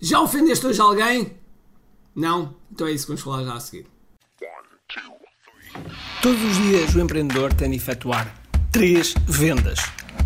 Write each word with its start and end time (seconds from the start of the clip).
Já 0.00 0.20
ofendeste 0.20 0.64
hoje 0.64 0.80
alguém? 0.80 1.32
Não? 2.14 2.54
Então 2.70 2.86
é 2.86 2.92
isso 2.92 3.04
que 3.04 3.08
vamos 3.08 3.22
falar 3.22 3.44
já 3.44 3.54
a 3.54 3.60
seguir. 3.60 3.86
Todos 6.22 6.42
os 6.42 6.56
dias 6.56 6.94
o 6.94 7.00
empreendedor 7.00 7.52
tem 7.52 7.70
de 7.70 7.76
efetuar 7.76 8.32
três 8.70 9.14
vendas: 9.26 9.80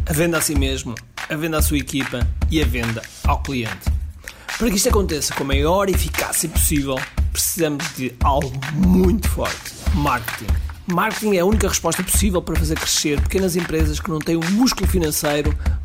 a 0.07 0.13
venda 0.13 0.37
a 0.37 0.41
si 0.43 0.55
mesmo, 0.55 0.95
a 1.29 1.37
venda 1.37 1.59
à 1.59 1.63
sua 1.63 1.79
equipa 1.79 2.21
e 2.51 2.63
a 2.63 2.67
venda 2.67 3.03
ao 3.25 3.43
cliente. 3.43 3.91
Para 4.59 4.69
que 4.69 4.77
isto 4.77 4.91
aconteça 4.91 5.35
com 5.35 5.43
a 5.43 5.47
maior 5.47 5.89
eficácia 5.89 6.49
possível, 6.49 6.97
precisamos 7.33 7.85
de 7.97 8.15
algo 8.23 8.53
muito 8.75 9.27
forte: 9.29 9.73
marketing. 9.95 10.53
Marketing 10.87 11.37
é 11.37 11.41
a 11.41 11.47
única 11.47 11.69
resposta 11.69 12.03
possível 12.03 12.43
para 12.43 12.57
fazer 12.57 12.79
crescer 12.79 13.21
pequenas 13.23 13.57
empresas 13.57 14.01
que 14.01 14.11
não 14.11 14.19
têm 14.19 14.37
o 14.37 14.51
músculo 14.51 14.87
financeiro 14.87 15.57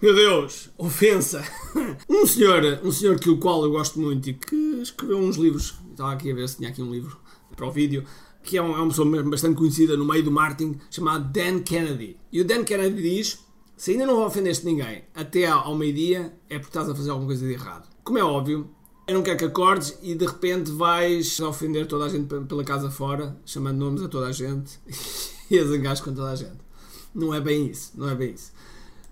Meu 0.00 0.14
Deus, 0.14 0.68
ofensa. 0.76 1.42
Um 2.08 2.26
senhor, 2.26 2.62
um 2.84 2.92
senhor 2.92 3.18
que 3.18 3.30
o 3.30 3.38
qual 3.38 3.62
eu 3.64 3.70
gosto 3.70 3.98
muito 3.98 4.28
e 4.28 4.34
que 4.34 4.54
escreveu 4.82 5.18
uns 5.18 5.36
livros. 5.36 5.74
Estava 5.90 6.12
aqui 6.12 6.30
a 6.30 6.34
ver 6.34 6.48
se 6.48 6.56
tinha 6.58 6.68
aqui 6.68 6.82
um 6.82 6.90
livro 6.90 7.16
para 7.54 7.66
o 7.66 7.70
vídeo. 7.70 8.04
Que 8.42 8.58
é, 8.58 8.62
um, 8.62 8.72
é 8.72 8.78
uma 8.78 8.88
pessoa 8.88 9.22
bastante 9.24 9.56
conhecida 9.56 9.96
no 9.96 10.04
meio 10.04 10.22
do 10.22 10.30
marketing, 10.30 10.78
chamado 10.90 11.32
Dan 11.32 11.60
Kennedy. 11.60 12.16
E 12.30 12.40
o 12.40 12.44
Dan 12.44 12.64
Kennedy 12.64 13.02
diz: 13.02 13.38
se 13.76 13.92
ainda 13.92 14.06
não 14.06 14.24
ofendeste 14.24 14.64
ninguém 14.64 15.04
até 15.14 15.46
ao 15.46 15.74
meio-dia, 15.74 16.34
é 16.48 16.58
porque 16.58 16.70
estás 16.70 16.88
a 16.88 16.94
fazer 16.94 17.10
alguma 17.10 17.28
coisa 17.28 17.46
de 17.46 17.52
errado. 17.52 17.88
Como 18.04 18.18
é 18.18 18.24
óbvio, 18.24 18.70
eu 19.06 19.14
não 19.14 19.22
quero 19.22 19.38
que 19.38 19.44
acordes 19.44 19.98
e 20.02 20.14
de 20.14 20.26
repente 20.26 20.70
vais 20.70 21.40
ofender 21.40 21.86
toda 21.86 22.04
a 22.04 22.08
gente 22.08 22.26
pela 22.26 22.64
casa 22.64 22.90
fora, 22.90 23.36
chamando 23.44 23.78
nomes 23.78 24.02
a 24.02 24.08
toda 24.08 24.26
a 24.26 24.32
gente 24.32 24.78
e 25.50 25.58
a 25.58 25.64
zangar 25.64 26.00
com 26.02 26.12
toda 26.12 26.30
a 26.30 26.36
gente. 26.36 26.66
Não 27.14 27.32
é 27.32 27.40
bem 27.40 27.66
isso, 27.66 27.92
não 27.96 28.08
é 28.08 28.14
bem 28.14 28.34
isso. 28.34 28.52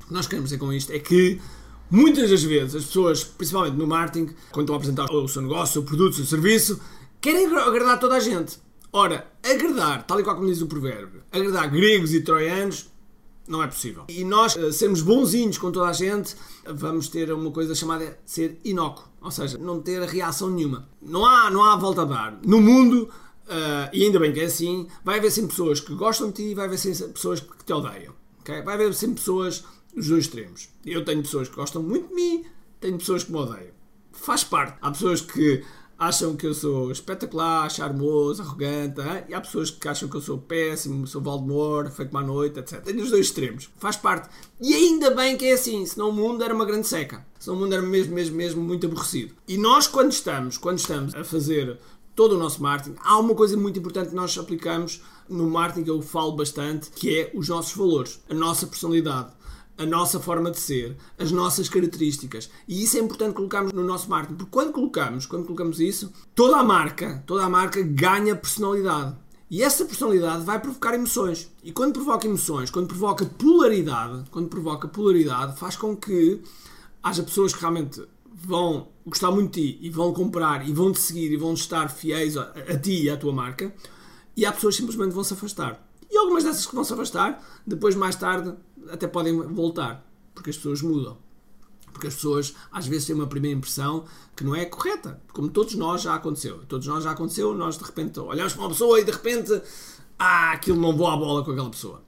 O 0.05 0.09
que 0.09 0.15
nós 0.15 0.27
queremos 0.27 0.51
dizer 0.51 0.59
com 0.59 0.73
isto 0.73 0.93
é 0.93 0.99
que 0.99 1.41
muitas 1.91 2.31
das 2.31 2.43
vezes 2.43 2.75
as 2.75 2.85
pessoas, 2.85 3.25
principalmente 3.25 3.77
no 3.77 3.87
marketing, 3.87 4.35
quando 4.53 4.65
estão 4.65 4.75
a 4.75 4.79
apresentar 4.79 5.11
o 5.11 5.29
seu 5.29 5.43
negócio, 5.43 5.81
o 5.81 5.85
produto, 5.85 6.13
o 6.13 6.17
seu 6.17 6.27
serviço, 6.27 6.81
querem 7.21 7.47
agradar 7.47 7.99
toda 7.99 8.17
a 8.17 8.21
gente. 8.21 8.59
Ora, 8.93 9.27
agradar, 9.43 10.07
tal 10.07 10.21
e 10.21 10.23
qual 10.23 10.37
como 10.37 10.47
diz 10.47 10.61
o 10.61 10.67
provérbio, 10.67 11.23
agradar 11.33 11.69
gregos 11.71 12.15
e 12.15 12.21
troianos 12.21 12.87
não 13.47 13.63
é 13.63 13.67
possível. 13.67 14.05
E 14.09 14.25
nós 14.25 14.57
uh, 14.57 14.73
sermos 14.73 15.03
bonzinhos 15.03 15.59
com 15.59 15.71
toda 15.71 15.89
a 15.89 15.93
gente, 15.93 16.35
vamos 16.67 17.09
ter 17.09 17.31
uma 17.33 17.51
coisa 17.51 17.75
chamada 17.75 18.19
ser 18.25 18.59
inócuo. 18.65 19.05
Ou 19.21 19.31
seja, 19.31 19.59
não 19.59 19.81
ter 19.81 20.01
reação 20.03 20.51
nenhuma. 20.51 20.89
Não 21.01 21.25
há, 21.25 21.51
não 21.51 21.65
há 21.65 21.77
volta 21.77 22.03
a 22.03 22.05
dar. 22.05 22.39
No 22.45 22.61
mundo, 22.61 23.09
uh, 23.47 23.91
e 23.93 24.05
ainda 24.05 24.19
bem 24.19 24.33
que 24.33 24.41
é 24.41 24.45
assim, 24.45 24.87
vai 25.05 25.19
haver 25.19 25.31
sempre 25.31 25.51
pessoas 25.51 25.81
que 25.81 25.95
gostam 25.95 26.29
de 26.29 26.35
ti 26.35 26.43
e 26.51 26.55
vai 26.55 26.67
haver 26.67 26.79
sempre 26.79 27.09
pessoas 27.09 27.41
que 27.41 27.65
te 27.65 27.73
odeiam. 27.73 28.15
Okay? 28.41 28.63
Vai 28.63 28.75
haver 28.75 28.95
sempre 28.95 29.17
pessoas 29.17 29.65
dos 29.95 30.09
dois 30.09 30.25
extremos. 30.25 30.69
Eu 30.85 31.05
tenho 31.05 31.23
pessoas 31.23 31.49
que 31.49 31.57
gostam 31.57 31.83
muito 31.83 32.09
de 32.09 32.15
mim, 32.15 32.45
tenho 32.81 32.99
pessoas 32.99 33.25
que 33.25 33.33
me 33.33 33.39
odeiam. 33.39 33.73
Faz 34.13 34.45
parte. 34.45 34.79
Há 34.81 34.91
pessoas 34.91 35.21
que 35.21 35.65
acham 35.99 36.37
que 36.37 36.47
eu 36.47 36.55
sou 36.55 36.91
espetacular, 36.91 37.71
charmoso, 37.71 38.43
arrogante, 38.43 39.01
hein? 39.01 39.25
e 39.29 39.35
há 39.35 39.41
pessoas 39.41 39.71
que 39.71 39.89
acham 39.89 40.09
que 40.09 40.17
eu 40.17 40.21
sou 40.21 40.39
péssimo, 40.39 41.07
sou 41.07 41.21
Voldemort, 41.21 41.91
feito 41.91 42.11
uma 42.11 42.23
noite, 42.23 42.59
etc. 42.59 42.83
Tem 42.83 43.01
os 43.01 43.11
dois 43.11 43.27
extremos, 43.27 43.71
faz 43.79 43.97
parte. 43.97 44.29
E 44.61 44.75
ainda 44.75 45.11
bem 45.11 45.37
que 45.37 45.47
é 45.47 45.53
assim, 45.53 45.85
senão 45.87 46.11
o 46.11 46.13
mundo 46.13 46.43
era 46.43 46.55
uma 46.55 46.65
grande 46.65 46.87
seca, 46.87 47.25
senão 47.39 47.57
o 47.57 47.61
mundo 47.61 47.75
era 47.75 47.83
mesmo, 47.83 48.15
mesmo, 48.15 48.37
mesmo 48.37 48.63
muito 48.63 48.87
aborrecido. 48.87 49.35
E 49.47 49.57
nós, 49.57 49.87
quando 49.87 50.13
estamos, 50.13 50.59
quando 50.59 50.79
estamos 50.79 51.15
a 51.15 51.25
fazer 51.25 51.79
todo 52.15 52.35
o 52.35 52.39
nosso 52.39 52.63
marketing, 52.63 52.97
há 53.01 53.19
uma 53.19 53.35
coisa 53.35 53.57
muito 53.57 53.79
importante 53.79 54.11
que 54.11 54.17
nós 54.17 54.37
aplicamos 54.37 55.01
no 55.29 55.49
marketing 55.49 55.85
que 55.85 55.91
eu 55.91 56.03
falo 56.03 56.33
bastante, 56.33 56.91
que 56.91 57.19
é 57.19 57.31
os 57.35 57.49
nossos 57.49 57.75
valores, 57.75 58.21
a 58.29 58.35
nossa 58.35 58.67
personalidade 58.67 59.33
a 59.77 59.85
nossa 59.85 60.21
forma 60.21 60.51
de 60.51 60.59
ser, 60.59 60.97
as 61.19 61.31
nossas 61.31 61.69
características. 61.69 62.51
E 62.67 62.83
isso 62.83 62.97
é 62.97 63.01
importante 63.01 63.35
colocarmos 63.35 63.73
no 63.73 63.85
nosso 63.85 64.09
marketing, 64.09 64.37
porque 64.37 64.51
quando 64.51 64.73
colocamos, 64.73 65.27
quando 65.27 65.45
colocamos 65.45 65.81
isso, 65.81 66.13
toda 66.35 66.59
a 66.59 66.65
marca, 66.65 67.23
toda 67.27 67.45
a 67.45 67.49
marca 67.49 67.83
ganha 67.83 68.37
personalidade. 68.37 69.17
E 69.51 69.63
essa 69.63 69.85
personalidade 69.85 70.45
vai 70.45 70.59
provocar 70.59 70.95
emoções. 70.95 71.51
E 71.63 71.71
quando 71.71 71.93
provoca 71.93 72.27
emoções, 72.27 72.71
quando 72.71 72.89
provoca 72.89 73.25
polaridade, 73.25 74.25
quando 74.31 74.49
provoca 74.49 74.89
polaridade, 74.89 75.59
faz 75.59 75.77
com 75.77 75.97
que 75.97 76.41
haja 77.03 77.23
pessoas 77.23 77.53
que 77.53 77.61
realmente 77.61 78.03
vão 78.33 78.89
gostar 79.07 79.31
muito 79.31 79.55
de 79.55 79.73
ti 79.73 79.79
e 79.83 79.91
vão 79.91 80.13
comprar 80.13 80.69
e 80.69 80.73
vão 80.73 80.93
te 80.93 81.01
seguir 81.01 81.31
e 81.33 81.37
vão 81.37 81.55
estar 81.55 81.89
fiéis 81.91 82.37
a, 82.37 82.51
a 82.51 82.79
ti 82.79 83.05
e 83.05 83.11
à 83.11 83.17
tua 83.17 83.33
marca. 83.33 83.73
E 84.37 84.45
há 84.45 84.53
pessoas 84.53 84.75
que 84.75 84.83
simplesmente 84.83 85.13
vão 85.13 85.23
se 85.23 85.35
afastar. 85.35 85.81
E 86.11 86.17
algumas 86.17 86.45
dessas 86.45 86.67
que 86.67 86.75
vão 86.75 86.85
se 86.85 86.93
afastar, 86.93 87.43
depois 87.67 87.95
mais 87.95 88.17
tarde 88.17 88.55
até 88.91 89.07
podem 89.07 89.41
voltar, 89.41 90.07
porque 90.35 90.51
as 90.51 90.57
pessoas 90.57 90.83
mudam. 90.83 91.19
Porque 91.93 92.09
as 92.09 92.15
pessoas 92.15 92.55
às 92.73 92.87
vezes 92.87 93.07
têm 93.07 93.15
uma 93.15 93.27
primeira 93.27 93.57
impressão 93.57 94.05
que 94.35 94.43
não 94.43 94.55
é 94.55 94.65
correta, 94.65 95.23
como 95.33 95.49
todos 95.49 95.75
nós 95.75 96.03
já 96.03 96.15
aconteceu. 96.15 96.63
Todos 96.69 96.87
nós 96.87 97.05
já 97.05 97.13
aconteceu, 97.13 97.55
nós 97.55 97.79
de 97.79 97.85
repente 97.85 98.19
olhamos 98.19 98.53
para 98.53 98.63
uma 98.63 98.69
pessoa 98.71 99.01
e 99.01 99.05
de 99.05 99.13
repente, 99.13 99.63
ah, 100.19 100.53
aquilo 100.53 100.81
não 100.81 100.97
voa 100.97 101.15
a 101.15 101.17
bola 101.17 101.45
com 101.45 101.53
aquela 101.53 101.71
pessoa. 101.71 102.03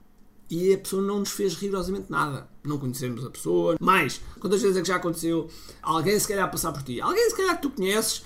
E 0.51 0.73
a 0.73 0.79
pessoa 0.79 1.03
não 1.03 1.21
nos 1.21 1.31
fez 1.31 1.55
rigorosamente 1.55 2.11
nada. 2.11 2.49
Não 2.65 2.79
conhecemos 2.79 3.25
a 3.25 3.31
pessoa. 3.31 3.77
Mas, 3.81 4.21
quantas 4.39 4.63
vezes 4.63 4.77
é 4.77 4.81
que 4.81 4.89
já 4.89 4.97
aconteceu 4.97 5.49
alguém 5.83 6.19
se 6.19 6.29
calhar 6.29 6.51
passar 6.51 6.73
por 6.73 6.83
ti? 6.83 7.01
Alguém 7.01 7.29
se 7.31 7.37
calhar 7.37 7.57
que 7.57 7.63
tu 7.63 7.71
conheces 7.71 8.23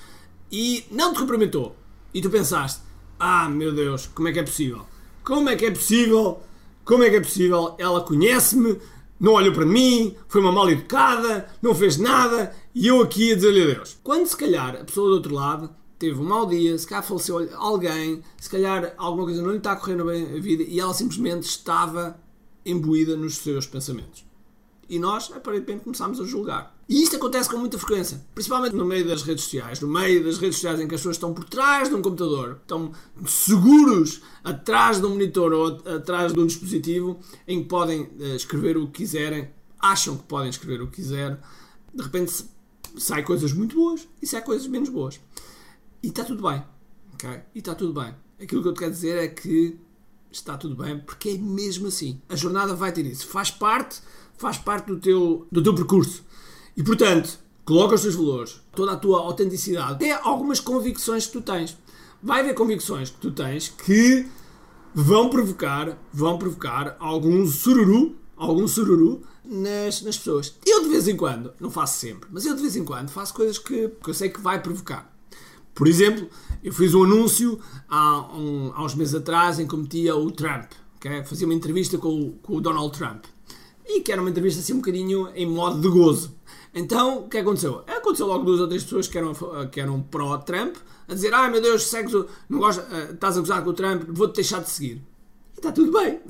e 0.52 0.84
não 0.90 1.12
te 1.12 1.18
cumprimentou. 1.18 1.76
E 2.12 2.20
tu 2.20 2.28
pensaste, 2.28 2.82
ah, 3.18 3.48
meu 3.48 3.74
Deus, 3.74 4.06
como 4.14 4.28
é 4.28 4.32
que 4.32 4.38
é 4.38 4.42
possível? 4.42 4.86
Como 5.24 5.48
é 5.48 5.56
que 5.56 5.66
é 5.66 5.70
possível 5.70 6.42
como 6.84 7.04
é 7.04 7.10
que 7.10 7.16
é 7.16 7.20
possível? 7.20 7.74
Ela 7.78 8.00
conhece-me, 8.00 8.78
não 9.18 9.32
olhou 9.34 9.52
para 9.52 9.66
mim, 9.66 10.16
foi 10.28 10.40
uma 10.40 10.52
mal 10.52 10.68
educada, 10.70 11.48
não 11.60 11.74
fez 11.74 11.98
nada 11.98 12.54
e 12.74 12.86
eu 12.86 13.00
aqui 13.02 13.32
a 13.32 13.34
dizer-lhe 13.34 13.62
adeus. 13.62 13.98
Quando 14.02 14.26
se 14.26 14.36
calhar 14.36 14.76
a 14.76 14.84
pessoa 14.84 15.08
do 15.08 15.14
outro 15.14 15.34
lado 15.34 15.70
teve 15.98 16.18
um 16.18 16.24
mau 16.24 16.46
dia, 16.46 16.76
se 16.78 16.86
calhar 16.86 17.04
faleceu 17.04 17.48
alguém, 17.56 18.22
se 18.38 18.48
calhar 18.48 18.94
alguma 18.96 19.24
coisa 19.24 19.42
não 19.42 19.50
lhe 19.50 19.58
está 19.58 19.76
correndo 19.76 20.06
bem 20.06 20.24
a 20.24 20.40
vida 20.40 20.62
e 20.62 20.80
ela 20.80 20.94
simplesmente 20.94 21.42
estava 21.42 22.18
imbuída 22.64 23.16
nos 23.16 23.36
seus 23.36 23.66
pensamentos. 23.66 24.24
E 24.88 24.98
nós, 24.98 25.30
aparentemente, 25.32 25.84
começámos 25.84 26.20
a 26.20 26.24
julgar. 26.24 26.76
E 26.90 27.04
isto 27.04 27.14
acontece 27.14 27.48
com 27.48 27.56
muita 27.56 27.78
frequência, 27.78 28.20
principalmente 28.34 28.74
no 28.74 28.84
meio 28.84 29.06
das 29.06 29.22
redes 29.22 29.44
sociais, 29.44 29.78
no 29.78 29.86
meio 29.86 30.24
das 30.24 30.38
redes 30.38 30.56
sociais 30.56 30.80
em 30.80 30.88
que 30.88 30.94
as 30.96 31.00
pessoas 31.00 31.14
estão 31.14 31.32
por 31.32 31.44
trás 31.44 31.88
de 31.88 31.94
um 31.94 32.02
computador, 32.02 32.58
estão 32.60 32.90
seguros 33.26 34.20
atrás 34.42 34.98
de 34.98 35.06
um 35.06 35.10
monitor 35.10 35.52
ou 35.52 35.66
atrás 35.88 36.32
de 36.32 36.40
um 36.40 36.44
dispositivo 36.44 37.20
em 37.46 37.62
que 37.62 37.68
podem 37.68 38.00
uh, 38.02 38.34
escrever 38.34 38.76
o 38.76 38.88
que 38.88 39.04
quiserem, 39.04 39.50
acham 39.78 40.16
que 40.16 40.24
podem 40.24 40.50
escrever 40.50 40.82
o 40.82 40.88
que 40.88 40.96
quiserem, 40.96 41.38
de 41.94 42.02
repente 42.02 42.44
sai 42.98 43.22
coisas 43.22 43.52
muito 43.52 43.76
boas 43.76 44.08
e 44.20 44.26
sai 44.26 44.42
coisas 44.42 44.66
menos 44.66 44.88
boas. 44.88 45.20
E 46.02 46.08
está 46.08 46.24
tudo 46.24 46.42
bem, 46.42 46.60
ok? 47.14 47.40
E 47.54 47.60
está 47.60 47.72
tudo 47.72 48.00
bem. 48.00 48.12
Aquilo 48.42 48.62
que 48.62 48.68
eu 48.68 48.74
te 48.74 48.80
quero 48.80 48.90
dizer 48.90 49.16
é 49.16 49.28
que 49.28 49.78
está 50.32 50.56
tudo 50.56 50.74
bem, 50.74 50.98
porque 50.98 51.28
é 51.28 51.38
mesmo 51.38 51.86
assim. 51.86 52.20
A 52.28 52.34
jornada 52.34 52.74
vai 52.74 52.90
ter 52.90 53.06
isso. 53.06 53.28
Faz 53.28 53.48
parte, 53.48 54.00
faz 54.36 54.58
parte 54.58 54.88
do 54.88 54.98
teu, 54.98 55.46
do 55.52 55.62
teu 55.62 55.72
percurso. 55.72 56.28
E 56.76 56.82
portanto, 56.82 57.38
coloca 57.64 57.94
os 57.94 58.02
teus 58.02 58.14
valores, 58.14 58.60
toda 58.74 58.92
a 58.92 58.96
tua 58.96 59.20
autenticidade, 59.20 59.92
até 59.92 60.12
algumas 60.12 60.60
convicções 60.60 61.26
que 61.26 61.32
tu 61.32 61.40
tens. 61.40 61.76
Vai 62.22 62.40
haver 62.40 62.54
convicções 62.54 63.10
que 63.10 63.18
tu 63.18 63.30
tens 63.30 63.68
que 63.68 64.26
vão 64.94 65.30
provocar, 65.30 65.96
vão 66.12 66.38
provocar 66.38 66.96
algum 66.98 67.46
sururu, 67.46 68.16
algum 68.36 68.66
sururu 68.66 69.22
nas, 69.44 70.02
nas 70.02 70.16
pessoas. 70.16 70.54
Eu 70.66 70.82
de 70.82 70.88
vez 70.88 71.08
em 71.08 71.16
quando, 71.16 71.52
não 71.60 71.70
faço 71.70 71.98
sempre, 71.98 72.28
mas 72.32 72.44
eu 72.44 72.54
de 72.54 72.62
vez 72.62 72.76
em 72.76 72.84
quando 72.84 73.10
faço 73.10 73.34
coisas 73.34 73.58
que, 73.58 73.88
que 73.88 74.10
eu 74.10 74.14
sei 74.14 74.28
que 74.28 74.40
vai 74.40 74.60
provocar. 74.62 75.10
Por 75.74 75.86
exemplo, 75.86 76.28
eu 76.62 76.72
fiz 76.72 76.94
um 76.94 77.04
anúncio 77.04 77.58
há, 77.88 78.36
um, 78.36 78.72
há 78.74 78.84
uns 78.84 78.94
meses 78.94 79.14
atrás 79.14 79.58
em 79.58 79.66
que 79.66 79.76
metia 79.76 80.16
o 80.16 80.30
Trump, 80.30 80.72
okay? 80.96 81.24
fazia 81.24 81.46
uma 81.46 81.54
entrevista 81.54 81.96
com 81.96 82.32
com 82.42 82.56
o 82.56 82.60
Donald 82.60 82.96
Trump. 82.96 83.24
E 83.92 84.02
que 84.02 84.12
era 84.12 84.20
uma 84.20 84.30
entrevista 84.30 84.60
assim 84.60 84.74
um 84.74 84.76
bocadinho 84.76 85.28
em 85.34 85.46
modo 85.46 85.80
de 85.80 85.88
gozo. 85.88 86.32
Então, 86.72 87.24
o 87.24 87.28
que 87.28 87.38
aconteceu? 87.38 87.82
Aconteceu 87.88 88.26
logo 88.26 88.44
duas 88.44 88.60
ou 88.60 88.68
três 88.68 88.84
pessoas 88.84 89.08
que 89.08 89.18
eram, 89.18 89.32
que 89.72 89.80
eram 89.80 90.00
pró-Trump 90.00 90.76
a 91.08 91.14
dizer: 91.14 91.34
Ah, 91.34 91.48
meu 91.48 91.60
Deus, 91.60 91.88
segues 91.88 92.12
não 92.48 92.60
gosta, 92.60 92.82
uh, 92.82 93.14
estás 93.14 93.36
a 93.36 93.40
gozar 93.40 93.64
com 93.64 93.70
o 93.70 93.72
Trump, 93.72 94.04
vou-te 94.08 94.36
deixar 94.36 94.60
de 94.60 94.70
seguir. 94.70 95.02
E 95.54 95.58
está 95.58 95.72
tudo 95.72 95.90
bem. 95.90 96.20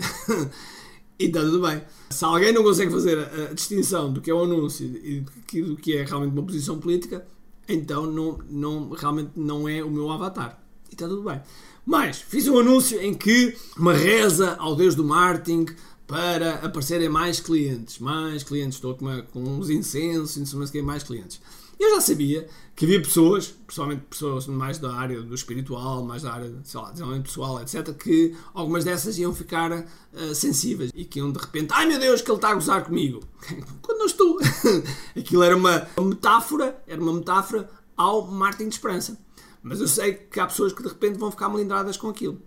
e 1.20 1.26
está 1.26 1.40
tudo 1.40 1.60
bem. 1.60 1.82
Se 2.08 2.24
alguém 2.24 2.52
não 2.52 2.62
consegue 2.62 2.90
fazer 2.90 3.18
a, 3.18 3.52
distinção 3.52 4.10
do 4.10 4.22
que 4.22 4.30
é 4.30 4.34
um 4.34 4.44
anúncio 4.44 4.86
e 4.86 5.20
do 5.60 5.76
que 5.76 5.96
é 5.98 6.04
realmente 6.04 6.32
uma 6.32 6.42
posição 6.42 6.78
política, 6.78 7.26
então 7.68 8.06
não, 8.06 8.38
não, 8.48 8.90
realmente 8.90 9.32
não 9.36 9.68
é 9.68 9.84
o 9.84 9.90
meu 9.90 10.10
avatar. 10.10 10.58
E 10.90 10.94
está 10.94 11.06
tudo 11.06 11.22
bem. 11.22 11.42
Mas 11.84 12.18
fiz 12.18 12.48
um 12.48 12.58
anúncio 12.58 13.00
em 13.00 13.12
que 13.12 13.54
uma 13.76 13.92
reza 13.92 14.56
ao 14.58 14.74
Deus 14.74 14.94
do 14.94 15.04
marketing 15.04 15.66
para 16.10 16.54
aparecerem 16.56 17.08
mais 17.08 17.38
clientes. 17.38 18.00
Mais 18.00 18.42
clientes. 18.42 18.74
Estou 18.74 18.96
com, 18.96 19.04
uma, 19.04 19.22
com 19.22 19.40
uns 19.40 19.70
incensos, 19.70 20.52
mais 20.82 21.04
clientes. 21.04 21.40
Eu 21.78 21.94
já 21.94 22.00
sabia 22.00 22.46
que 22.74 22.84
havia 22.84 23.00
pessoas, 23.00 23.54
principalmente 23.64 24.02
pessoas 24.10 24.46
mais 24.48 24.78
da 24.78 24.92
área 24.92 25.22
do 25.22 25.34
espiritual, 25.34 26.04
mais 26.04 26.22
da 26.22 26.32
área, 26.32 26.52
sei 26.64 26.80
lá, 26.80 26.90
desenvolvimento 26.90 27.26
pessoal, 27.26 27.62
etc., 27.62 27.94
que 27.94 28.36
algumas 28.52 28.84
dessas 28.84 29.18
iam 29.18 29.32
ficar 29.32 29.70
uh, 29.72 30.34
sensíveis 30.34 30.90
e 30.94 31.04
que 31.04 31.20
iam 31.20 31.32
de 31.32 31.38
repente, 31.38 31.68
ai 31.72 31.86
meu 31.86 31.98
Deus, 31.98 32.20
que 32.20 32.30
ele 32.30 32.36
está 32.36 32.50
a 32.50 32.54
gozar 32.54 32.84
comigo. 32.84 33.20
Quando 33.80 33.98
não 33.98 34.06
estou. 34.06 34.38
Aquilo 35.16 35.42
era 35.42 35.56
uma 35.56 35.88
metáfora, 35.98 36.82
era 36.86 37.00
uma 37.00 37.14
metáfora 37.14 37.70
ao 37.96 38.26
Martin 38.26 38.68
de 38.68 38.74
Esperança. 38.74 39.16
Mas 39.62 39.80
eu 39.80 39.88
sei 39.88 40.14
que 40.14 40.40
há 40.40 40.46
pessoas 40.46 40.72
que 40.72 40.82
de 40.82 40.88
repente 40.88 41.18
vão 41.18 41.30
ficar 41.30 41.48
melindradas 41.48 41.96
com 41.96 42.08
aquilo. 42.08 42.42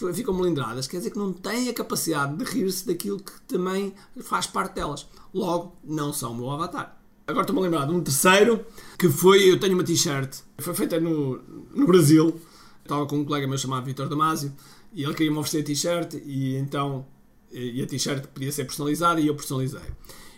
Mas 0.00 0.16
ficam 0.16 0.34
melindradas, 0.34 0.86
quer 0.86 0.98
dizer 0.98 1.10
que 1.10 1.18
não 1.18 1.32
têm 1.32 1.68
a 1.68 1.74
capacidade 1.74 2.36
de 2.36 2.44
rir-se 2.44 2.86
daquilo 2.86 3.18
que 3.18 3.32
também 3.48 3.92
faz 4.20 4.46
parte 4.46 4.74
delas. 4.74 5.06
Logo, 5.34 5.76
não 5.84 6.12
são 6.12 6.32
o 6.32 6.36
meu 6.36 6.50
avatar. 6.50 6.96
Agora 7.26 7.42
estou-me 7.42 7.60
a 7.60 7.64
lembrar 7.64 7.86
de 7.86 7.92
um 7.92 8.00
terceiro 8.00 8.64
que 8.98 9.08
foi. 9.08 9.50
Eu 9.50 9.58
tenho 9.58 9.74
uma 9.74 9.82
t-shirt, 9.82 10.38
foi 10.58 10.74
feita 10.74 11.00
no, 11.00 11.42
no 11.74 11.86
Brasil. 11.86 12.40
Estava 12.82 13.04
com 13.06 13.16
um 13.18 13.24
colega 13.24 13.48
meu 13.48 13.58
chamado 13.58 13.84
Vitor 13.84 14.08
Damasio 14.08 14.52
e 14.94 15.02
ele 15.02 15.12
queria 15.12 15.32
me 15.32 15.38
oferecer 15.38 15.60
a 15.60 15.64
t-shirt 15.64 16.14
e 16.24 16.54
então. 16.56 17.04
E 17.50 17.82
a 17.82 17.86
t-shirt 17.86 18.26
podia 18.28 18.52
ser 18.52 18.64
personalizada 18.64 19.20
e 19.20 19.26
eu 19.26 19.34
personalizei. 19.34 19.80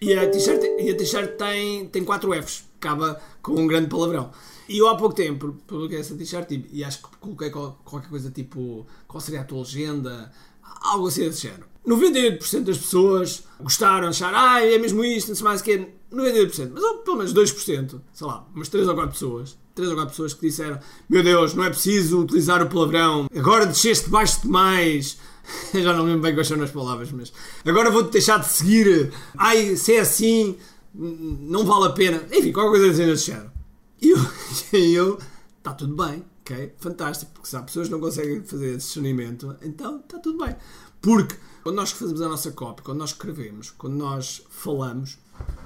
E 0.01 0.15
a 0.15 0.31
t-shirt, 0.31 0.63
e 0.63 0.91
a 0.91 0.97
t-shirt 0.97 1.37
tem, 1.37 1.89
tem 1.89 2.05
4 2.05 2.33
Fs, 2.43 2.65
acaba 2.81 3.21
com 3.43 3.53
um 3.53 3.67
grande 3.67 3.89
palavrão. 3.89 4.31
E 4.69 4.79
eu 4.79 4.89
há 4.89 4.97
pouco 4.97 5.15
tempo 5.15 5.57
publiquei 5.67 5.99
essa 5.99 6.15
t-shirt 6.15 6.51
e, 6.51 6.67
e 6.73 6.85
acho 6.85 7.03
que 7.03 7.17
coloquei 7.19 7.51
qualquer 7.51 8.09
coisa 8.09 8.31
tipo 8.31 8.87
qual 9.07 9.21
seria 9.21 9.41
a 9.41 9.45
tua 9.45 9.59
legenda, 9.59 10.31
algo 10.83 11.09
assim 11.09 11.23
desse 11.23 11.43
género. 11.43 11.67
98% 11.87 12.65
das 12.65 12.79
pessoas 12.79 13.45
gostaram, 13.61 14.09
acharam, 14.09 14.39
ah, 14.39 14.63
é 14.63 14.79
mesmo 14.79 15.03
isto, 15.03 15.29
não 15.29 15.35
sei 15.35 15.45
mais 15.45 15.61
o 15.61 15.65
que 15.65 15.89
98%, 16.13 16.71
mas 16.73 16.83
ou, 16.83 16.99
pelo 16.99 17.17
menos 17.19 17.35
2%, 17.35 18.01
sei 18.13 18.27
lá, 18.27 18.47
umas 18.55 18.69
3 18.69 18.89
ou 18.89 18.95
4 18.95 19.13
pessoas, 19.13 19.59
3 19.75 19.91
ou 19.91 19.97
4 19.97 20.11
pessoas 20.11 20.35
que 20.35 20.41
disseram: 20.49 20.79
Meu 21.09 21.23
Deus, 21.23 21.55
não 21.55 21.65
é 21.65 21.71
preciso 21.71 22.21
utilizar 22.21 22.63
o 22.63 22.69
palavrão, 22.69 23.27
agora 23.35 23.67
desceste 23.67 24.09
baixo 24.09 24.43
demais. 24.43 25.19
Já 25.73 25.95
não 25.95 26.05
lembro 26.05 26.21
bem 26.21 26.35
quais 26.35 26.47
são 26.47 26.63
as 26.63 26.71
palavras, 26.71 27.11
mas 27.11 27.33
agora 27.65 27.91
vou-te 27.91 28.13
deixar 28.13 28.39
de 28.39 28.49
seguir. 28.49 29.13
Ai, 29.37 29.77
se 29.77 29.95
é 29.95 30.01
assim, 30.01 30.57
não 30.99 31.65
vale 31.65 31.87
a 31.87 31.91
pena. 31.91 32.23
Enfim, 32.33 32.53
qualquer 32.53 32.79
coisa 32.79 32.91
assim 32.91 33.07
desse 33.07 33.27
género. 33.27 33.53
E 34.03 34.11
eu, 34.11 34.19
eu, 34.79 35.19
está 35.59 35.73
tudo 35.73 35.95
bem, 35.95 36.25
ok? 36.41 36.75
Fantástico, 36.79 37.31
porque 37.33 37.49
se 37.49 37.57
há 37.57 37.63
pessoas 37.63 37.87
que 37.87 37.93
não 37.93 38.01
conseguem 38.01 38.43
fazer 38.43 38.71
esse 38.71 38.87
discernimento, 38.87 39.57
então 39.63 40.01
está 40.01 40.19
tudo 40.19 40.45
bem. 40.45 40.57
Porque 41.01 41.37
quando 41.63 41.77
nós 41.77 41.93
fazemos 41.93 42.21
a 42.21 42.29
nossa 42.29 42.51
cópia, 42.51 42.85
quando 42.85 42.99
nós 42.99 43.11
escrevemos, 43.11 43.71
quando 43.71 43.95
nós 43.95 44.43
falamos, 44.51 45.19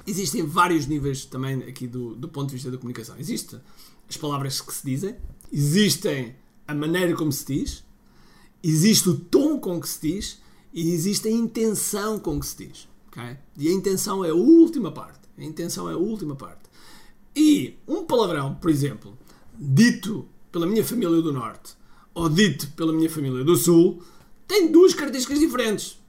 existem 0.05 0.45
vários 0.45 0.85
níveis 0.85 1.25
também 1.25 1.63
aqui 1.63 1.87
do, 1.87 2.15
do 2.15 2.29
ponto 2.29 2.49
de 2.49 2.55
vista 2.55 2.69
da 2.69 2.77
comunicação. 2.77 3.15
Existem 3.17 3.59
as 4.07 4.17
palavras 4.17 4.61
que 4.61 4.73
se 4.73 4.85
dizem, 4.85 5.15
existem 5.51 6.35
a 6.67 6.75
maneira 6.75 7.15
como 7.15 7.31
se 7.31 7.45
diz, 7.45 7.83
existe 8.61 9.09
o 9.09 9.15
tom 9.15 9.59
com 9.59 9.79
que 9.81 9.89
se 9.89 10.01
diz 10.01 10.41
e 10.71 10.93
existe 10.93 11.27
a 11.27 11.31
intenção 11.31 12.19
com 12.19 12.39
que 12.39 12.45
se 12.45 12.67
diz. 12.67 12.87
Okay? 13.13 13.37
E 13.57 13.69
a 13.69 13.71
intenção 13.71 14.25
é 14.25 14.31
a 14.31 14.35
última 14.35 14.91
parte. 14.91 15.29
A 15.37 15.43
intenção 15.43 15.89
é 15.89 15.93
a 15.93 15.97
última 15.97 16.35
parte. 16.35 16.63
E 17.35 17.77
um 17.87 18.05
palavrão, 18.05 18.55
por 18.55 18.69
exemplo, 18.69 19.17
dito 19.57 20.27
pela 20.51 20.65
minha 20.65 20.83
família 20.83 21.21
do 21.21 21.31
Norte 21.31 21.75
ou 22.13 22.27
dito 22.29 22.67
pela 22.71 22.91
minha 22.91 23.09
família 23.09 23.43
do 23.43 23.55
Sul, 23.55 24.01
tem 24.47 24.71
duas 24.71 24.93
características 24.93 25.39
diferentes. 25.39 25.99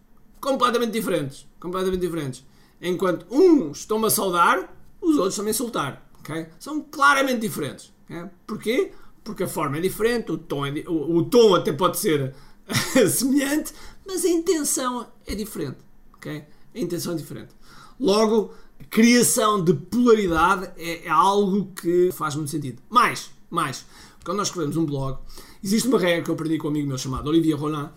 Completamente 0.40 0.92
diferentes. 0.92 1.46
Completamente 1.60 2.00
diferentes. 2.00 2.44
Enquanto 2.80 3.26
uns 3.30 3.78
estão-me 3.80 4.06
a 4.06 4.10
saudar, 4.10 4.74
os 5.00 5.16
outros 5.16 5.34
estão-me 5.34 5.50
a 5.50 5.52
insultar. 5.52 6.10
Okay? 6.20 6.48
São 6.58 6.82
claramente 6.82 7.40
diferentes. 7.40 7.92
Okay? 8.04 8.24
Porquê? 8.46 8.92
Porque 9.22 9.44
a 9.44 9.48
forma 9.48 9.78
é 9.78 9.80
diferente, 9.80 10.32
o 10.32 10.36
tom, 10.36 10.66
é 10.66 10.70
o, 10.86 11.16
o, 11.16 11.24
tom 11.24 11.54
até 11.54 11.72
pode 11.72 11.98
ser 11.98 12.34
semelhante, 13.08 13.72
mas 14.06 14.24
a 14.24 14.28
intenção 14.28 15.06
é 15.26 15.34
diferente. 15.34 15.78
Okay? 16.16 16.44
A 16.74 16.78
intenção 16.80 17.12
é 17.12 17.16
diferente. 17.16 17.50
Logo, 17.98 18.52
criação 18.90 19.62
de 19.62 19.72
polaridade 19.74 20.70
é, 20.76 21.06
é 21.06 21.08
algo 21.08 21.72
que 21.72 22.10
faz 22.12 22.34
muito 22.34 22.50
sentido. 22.50 22.82
Mais, 22.90 23.30
mais, 23.50 23.84
quando 24.24 24.38
nós 24.38 24.48
escrevemos 24.48 24.76
um 24.76 24.84
blog, 24.84 25.18
existe 25.62 25.88
uma 25.88 25.98
regra 25.98 26.22
que 26.22 26.30
eu 26.30 26.34
aprendi 26.34 26.58
com 26.58 26.68
um 26.68 26.70
amigo 26.70 26.88
meu 26.88 26.98
chamado 26.98 27.28
Olivier 27.28 27.56
Roland, 27.56 27.90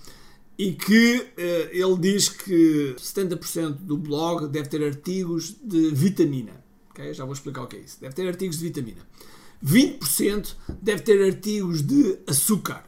e 0.58 0.74
que 0.74 1.18
uh, 1.18 1.70
ele 1.72 1.98
diz 2.00 2.30
que 2.30 2.96
70% 2.98 3.74
do 3.74 3.96
blog 3.96 4.48
deve 4.48 4.68
ter 4.68 4.84
artigos 4.84 5.56
de 5.64 5.92
vitamina. 5.92 6.64
Okay? 6.90 7.14
Já 7.14 7.26
vou 7.26 7.34
explicar 7.34 7.64
o 7.64 7.68
que 7.68 7.76
é 7.76 7.80
isso. 7.80 8.02
Deve 8.02 8.16
ter 8.16 8.28
artigos 8.28 8.58
de 8.58 8.64
vitamina. 8.64 9.02
20% 9.64 10.56
deve 10.82 11.04
ter 11.04 11.24
artigos 11.24 11.84
de 11.84 12.18
açúcar. 12.26 12.84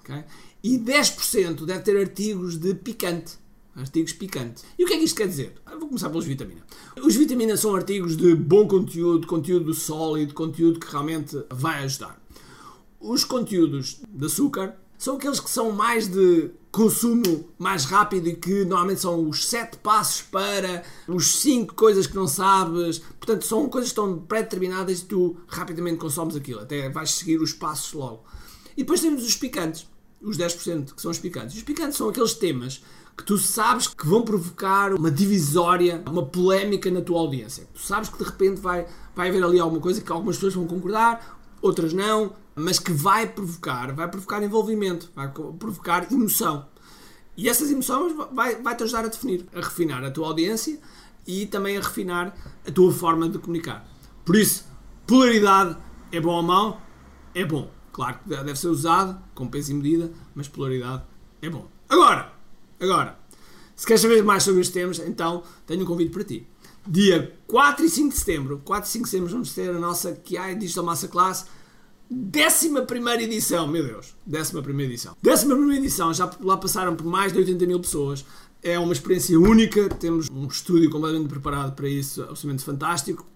Okay? 0.00 0.24
E 0.62 0.78
10% 0.78 1.64
deve 1.64 1.82
ter 1.82 1.96
artigos 1.98 2.56
de 2.56 2.74
picante. 2.74 3.36
Artigos 3.78 4.12
picantes. 4.12 4.64
E 4.76 4.84
o 4.84 4.86
que 4.86 4.94
é 4.94 4.98
que 4.98 5.04
isto 5.04 5.16
quer 5.16 5.28
dizer? 5.28 5.54
Eu 5.70 5.78
vou 5.78 5.88
começar 5.88 6.10
pelos 6.10 6.24
vitamina. 6.24 6.62
Os 7.00 7.14
vitaminas 7.14 7.60
são 7.60 7.76
artigos 7.76 8.16
de 8.16 8.34
bom 8.34 8.66
conteúdo, 8.66 9.26
conteúdo 9.26 9.72
sólido, 9.72 10.34
conteúdo 10.34 10.80
que 10.80 10.90
realmente 10.90 11.40
vai 11.50 11.84
ajudar. 11.84 12.20
Os 13.00 13.22
conteúdos 13.22 14.00
de 14.08 14.26
açúcar 14.26 14.74
são 14.98 15.16
aqueles 15.16 15.38
que 15.38 15.48
são 15.48 15.70
mais 15.70 16.08
de 16.08 16.50
consumo 16.72 17.48
mais 17.56 17.84
rápido 17.84 18.28
e 18.28 18.34
que 18.34 18.64
normalmente 18.64 19.00
são 19.00 19.28
os 19.28 19.46
sete 19.46 19.76
passos 19.78 20.22
para 20.22 20.82
os 21.06 21.36
cinco 21.36 21.74
coisas 21.74 22.06
que 22.06 22.16
não 22.16 22.26
sabes. 22.26 22.98
Portanto, 22.98 23.44
são 23.44 23.68
coisas 23.68 23.90
que 23.90 24.00
estão 24.00 24.18
pré-determinadas 24.18 25.00
e 25.00 25.04
tu 25.04 25.36
rapidamente 25.46 25.98
consomes 25.98 26.34
aquilo. 26.34 26.60
Até 26.60 26.88
vais 26.90 27.12
seguir 27.12 27.40
os 27.40 27.52
passos 27.52 27.92
logo. 27.92 28.24
E 28.76 28.82
depois 28.82 29.00
temos 29.00 29.24
os 29.24 29.36
picantes. 29.36 29.86
Os 30.20 30.36
10% 30.36 30.94
que 30.94 31.00
são 31.00 31.12
os 31.12 31.18
picantes. 31.18 31.56
Os 31.56 31.62
picantes 31.62 31.96
são 31.96 32.08
aqueles 32.08 32.34
temas 32.34 32.82
que 33.18 33.24
tu 33.24 33.36
sabes 33.36 33.88
que 33.88 34.06
vão 34.06 34.22
provocar 34.22 34.94
uma 34.94 35.10
divisória, 35.10 36.04
uma 36.06 36.24
polémica 36.24 36.88
na 36.88 37.00
tua 37.00 37.18
audiência. 37.18 37.68
Tu 37.74 37.80
sabes 37.80 38.08
que 38.08 38.16
de 38.16 38.22
repente 38.22 38.60
vai, 38.60 38.86
vai 39.14 39.28
haver 39.28 39.42
ali 39.42 39.58
alguma 39.58 39.82
coisa 39.82 40.00
que 40.00 40.12
algumas 40.12 40.36
pessoas 40.36 40.54
vão 40.54 40.68
concordar, 40.68 41.36
outras 41.60 41.92
não, 41.92 42.32
mas 42.54 42.78
que 42.78 42.92
vai 42.92 43.26
provocar, 43.26 43.92
vai 43.92 44.08
provocar 44.08 44.40
envolvimento, 44.40 45.10
vai 45.16 45.28
provocar 45.58 46.12
emoção. 46.12 46.66
E 47.36 47.48
essas 47.48 47.72
emoções 47.72 48.14
vai, 48.32 48.62
vai 48.62 48.76
te 48.76 48.84
ajudar 48.84 49.04
a 49.04 49.08
definir, 49.08 49.44
a 49.52 49.56
refinar 49.56 50.04
a 50.04 50.12
tua 50.12 50.28
audiência 50.28 50.78
e 51.26 51.44
também 51.44 51.76
a 51.76 51.80
refinar 51.80 52.36
a 52.64 52.70
tua 52.70 52.92
forma 52.92 53.28
de 53.28 53.38
comunicar. 53.38 53.84
Por 54.24 54.36
isso, 54.36 54.64
polaridade 55.08 55.76
é 56.12 56.20
bom 56.20 56.36
ou 56.36 56.42
mau? 56.44 56.80
É 57.34 57.44
bom. 57.44 57.68
Claro 57.90 58.20
que 58.20 58.28
deve 58.28 58.54
ser 58.54 58.68
usado 58.68 59.20
com 59.34 59.48
peso 59.48 59.72
e 59.72 59.74
medida, 59.74 60.12
mas 60.36 60.46
polaridade 60.46 61.02
é 61.42 61.50
bom. 61.50 61.66
Agora, 61.88 62.37
agora, 62.80 63.18
se 63.76 63.86
queres 63.86 64.02
saber 64.02 64.22
mais 64.22 64.42
sobre 64.42 64.60
estes 64.60 64.74
temas, 64.74 64.98
então 65.00 65.42
tenho 65.66 65.82
um 65.82 65.86
convite 65.86 66.10
para 66.10 66.24
ti. 66.24 66.46
Dia 66.86 67.34
4 67.46 67.84
e 67.84 67.88
5 67.88 68.08
de 68.08 68.18
setembro, 68.18 68.62
4 68.64 68.88
e 68.88 68.92
5 68.92 69.04
de 69.04 69.10
setembro 69.10 69.32
vamos 69.32 69.52
ter 69.52 69.70
a 69.70 69.78
nossa 69.78 70.12
QI 70.12 70.54
Digital 70.58 70.84
Masterclass 70.84 71.46
Décima 72.10 72.82
primeira 72.82 73.22
edição, 73.22 73.68
meu 73.68 73.86
Deus, 73.86 74.14
décima 74.24 74.62
primeira 74.62 74.90
edição. 74.90 75.14
Décima 75.22 75.54
primeira 75.54 75.78
edição, 75.84 76.12
já 76.14 76.30
lá 76.40 76.56
passaram 76.56 76.96
por 76.96 77.04
mais 77.04 77.34
de 77.34 77.38
80 77.38 77.66
mil 77.66 77.78
pessoas. 77.80 78.24
É 78.62 78.78
uma 78.78 78.94
experiência 78.94 79.38
única, 79.38 79.90
temos 79.90 80.30
um 80.30 80.46
estúdio 80.46 80.90
completamente 80.90 81.28
preparado 81.28 81.74
para 81.74 81.86
isso, 81.86 82.22
absolutamente 82.22 82.64
fantástico. 82.64 83.26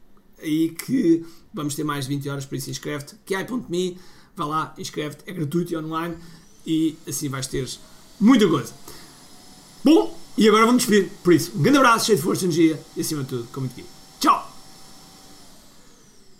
E 0.43 0.71
que 0.71 1.23
vamos 1.53 1.75
ter 1.75 1.85
mais 1.85 2.07
de 2.07 2.15
20 2.15 2.29
horas 2.31 2.47
para 2.47 2.57
isso. 2.57 2.71
Inscreve-te, 2.71 3.15
kiai.me, 3.27 3.99
vai 4.35 4.49
lá, 4.49 4.75
inscreve-te, 4.79 5.23
é 5.27 5.35
gratuito 5.35 5.75
e 5.75 5.77
online 5.77 6.17
e 6.67 6.97
assim 7.07 7.29
vais 7.29 7.47
ter 7.47 7.69
muita 8.19 8.49
coisa. 8.49 8.73
Bom, 9.85 10.19
e 10.37 10.49
agora 10.49 10.67
vamos 10.67 10.83
despedir. 10.83 11.11
Por 11.23 11.33
isso, 11.33 11.53
um 11.57 11.63
grande 11.63 11.79
abraço, 11.79 12.07
cheio 12.07 12.19
de 12.19 12.25
força 12.25 12.45
energia 12.45 12.81
e 12.97 13.01
acima 13.01 13.23
de 13.23 13.29
tudo, 13.29 13.49
com 13.53 13.61
muito 13.61 13.83
Tchau! 14.21 14.51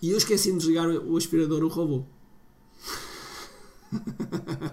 E 0.01 0.11
eu 0.11 0.19
esqueci 0.19 0.51
de 0.51 0.59
desligar 0.59 0.89
o 0.89 1.17
aspirador, 1.17 1.63
o 1.63 1.69
robô. 1.69 2.05